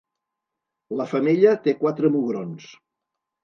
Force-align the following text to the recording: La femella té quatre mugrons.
La 1.01 1.07
femella 1.11 1.53
té 1.69 1.77
quatre 1.85 2.13
mugrons. 2.19 2.69